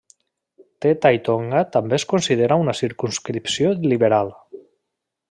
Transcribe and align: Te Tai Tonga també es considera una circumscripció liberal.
Te 0.85 0.93
Tai 1.03 1.19
Tonga 1.27 1.61
també 1.75 1.97
es 1.99 2.07
considera 2.13 2.59
una 2.63 2.75
circumscripció 2.79 3.75
liberal. 3.93 4.33